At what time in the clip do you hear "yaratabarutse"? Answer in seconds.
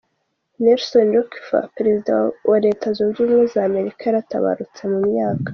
4.05-4.81